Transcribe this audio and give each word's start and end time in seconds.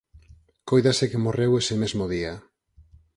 Cóidase 0.69 1.09
que 1.11 1.23
morreu 1.25 1.51
ese 1.61 1.75
mesmo 1.81 2.03
día. 2.13 2.33